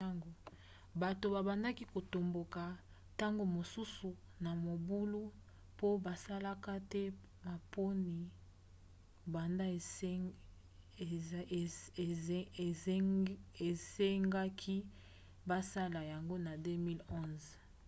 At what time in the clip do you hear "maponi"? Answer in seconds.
7.45-8.17